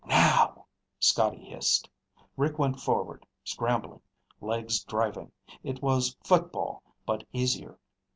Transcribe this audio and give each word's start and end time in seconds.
"Now," 0.07 0.65
Scotty 0.99 1.43
hissed. 1.45 1.87
Rick 2.35 2.57
went 2.57 2.79
forward, 2.79 3.23
scrambling, 3.43 4.01
legs 4.39 4.83
driving. 4.83 5.31
It 5.63 5.83
was 5.83 6.17
football, 6.23 6.81
but 7.05 7.23
easier. 7.33 7.77